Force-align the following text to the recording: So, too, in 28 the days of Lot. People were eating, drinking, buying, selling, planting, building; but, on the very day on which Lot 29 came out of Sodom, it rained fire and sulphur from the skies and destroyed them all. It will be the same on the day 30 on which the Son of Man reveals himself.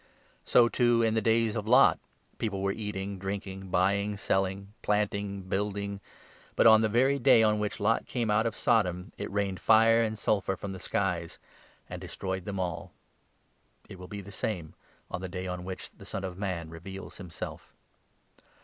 So, 0.45 0.67
too, 0.67 1.03
in 1.03 1.13
28 1.13 1.13
the 1.13 1.21
days 1.21 1.55
of 1.55 1.67
Lot. 1.67 1.99
People 2.39 2.63
were 2.63 2.71
eating, 2.71 3.19
drinking, 3.19 3.69
buying, 3.69 4.17
selling, 4.17 4.73
planting, 4.81 5.43
building; 5.43 6.01
but, 6.55 6.65
on 6.65 6.81
the 6.81 6.89
very 6.89 7.19
day 7.19 7.43
on 7.43 7.59
which 7.59 7.79
Lot 7.79 8.07
29 8.07 8.07
came 8.11 8.31
out 8.31 8.47
of 8.47 8.57
Sodom, 8.57 9.11
it 9.19 9.31
rained 9.31 9.59
fire 9.59 10.01
and 10.01 10.17
sulphur 10.17 10.55
from 10.55 10.71
the 10.73 10.79
skies 10.79 11.37
and 11.87 12.01
destroyed 12.01 12.45
them 12.45 12.59
all. 12.59 12.91
It 13.89 13.99
will 13.99 14.07
be 14.07 14.21
the 14.21 14.31
same 14.31 14.73
on 15.11 15.21
the 15.21 15.29
day 15.29 15.41
30 15.45 15.47
on 15.49 15.63
which 15.65 15.91
the 15.91 16.05
Son 16.07 16.23
of 16.23 16.35
Man 16.35 16.71
reveals 16.71 17.17
himself. 17.17 17.71